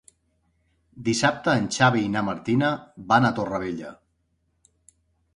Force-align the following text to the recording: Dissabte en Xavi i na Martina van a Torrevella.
Dissabte 1.09 1.53
en 1.59 1.67
Xavi 1.75 2.01
i 2.05 2.09
na 2.13 2.23
Martina 2.29 2.69
van 3.11 3.27
a 3.29 3.31
Torrevella. 3.41 3.91